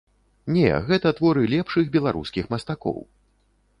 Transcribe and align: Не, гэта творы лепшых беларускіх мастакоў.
Не, 0.55 0.69
гэта 0.87 1.11
творы 1.21 1.43
лепшых 1.53 1.93
беларускіх 1.97 2.51
мастакоў. 2.55 2.99